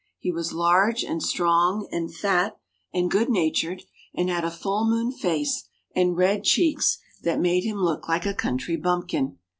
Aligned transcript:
He 0.17 0.31
was 0.31 0.51
large 0.51 1.03
and 1.03 1.21
strong 1.21 1.87
and 1.91 2.11
fat 2.11 2.57
and 2.91 3.11
good 3.11 3.29
natured, 3.29 3.83
and 4.15 4.31
had 4.31 4.43
a 4.43 4.49
full 4.49 4.83
moon 4.83 5.11
face 5.11 5.65
and 5.95 6.17
red 6.17 6.43
cheeks 6.43 6.97
that 7.21 7.39
made 7.39 7.65
him 7.65 7.77
look 7.77 8.07
like 8.09 8.25
a 8.25 8.33
country 8.33 8.77
bumpkin. 8.77 9.37